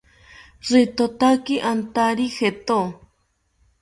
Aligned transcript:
Ritotaki 0.69 1.55
antari 1.73 2.25
jeto 2.39 2.79